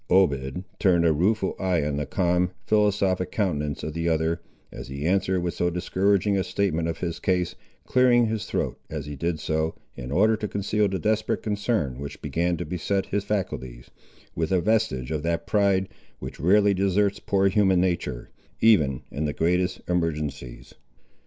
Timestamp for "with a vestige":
14.33-15.11